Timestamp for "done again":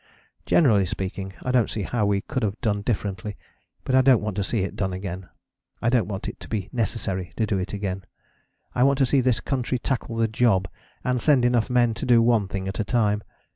4.75-5.29